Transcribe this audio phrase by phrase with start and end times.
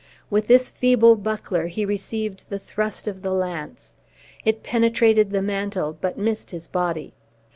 [0.31, 3.93] With this feeble buckler he received the thrust of the lance.
[4.43, 7.13] It penetrated the mantle, but missed his body.